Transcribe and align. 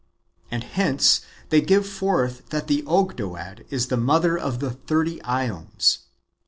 And 0.49 0.63
hence 0.63 1.21
they 1.49 1.61
give 1.61 1.85
forth 1.87 2.49
that 2.49 2.65
the 2.65 2.81
Ogdoad 2.87 3.65
is 3.69 3.85
the 3.89 3.97
mother 3.97 4.35
of 4.35 4.59
the 4.59 4.71
thirty 4.71 5.19
^ons. 5.19 5.99